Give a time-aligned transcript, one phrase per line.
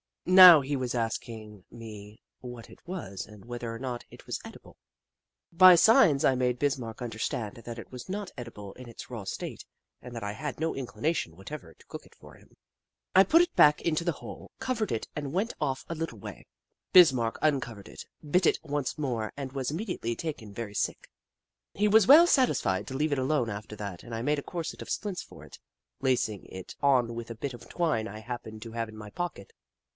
[0.25, 4.77] Now he was asking me what it was and whether or not it was edible.
[4.77, 8.87] Kitchi Kitchi 93 By signs I made Bismarck understand that it was not edible in
[8.87, 9.65] its raw state,
[10.01, 12.55] and that I had no inclination whatever to cook it for him.
[13.15, 16.47] I put it back into the hole, covered it, and went off a little way.
[16.93, 21.09] Bismarck uncovered it, bit it once more, and was immediately taken very sick.
[21.73, 24.81] He was well satisfied to leave it alone after that, and I made a corset
[24.81, 25.59] of splints for it,
[25.99, 29.51] lacing it on with a bit of twine I happened to have in my pocket.